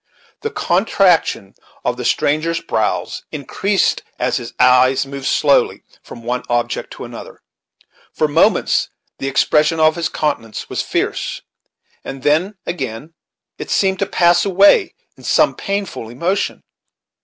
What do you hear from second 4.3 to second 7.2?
his eyes moved slowly from one object to